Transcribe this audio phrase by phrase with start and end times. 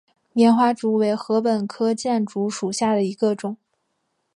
[0.33, 3.55] 棉花竹为禾本科箭竹属下的一个种。